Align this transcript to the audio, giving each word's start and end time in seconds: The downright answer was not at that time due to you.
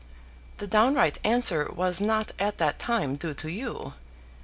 The 0.57 0.65
downright 0.65 1.19
answer 1.23 1.71
was 1.71 2.01
not 2.01 2.31
at 2.39 2.57
that 2.57 2.79
time 2.79 3.17
due 3.17 3.35
to 3.35 3.49
you. 3.51 3.93